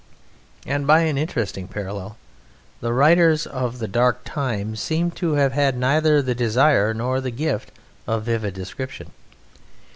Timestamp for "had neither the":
5.51-6.33